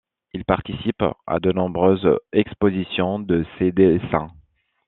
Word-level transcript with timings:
Il 0.33 0.45
participe 0.45 1.03
à 1.27 1.39
de 1.39 1.51
nombreuses 1.51 2.09
expositions 2.33 3.19
de 3.19 3.45
ses 3.59 3.71
dessins. 3.71 4.31